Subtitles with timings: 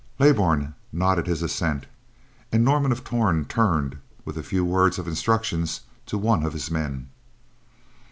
[0.17, 1.85] Leybourn nodded his assent,
[2.51, 6.71] and Norman of Torn turned, with a few words of instructions, to one of his
[6.71, 7.09] men.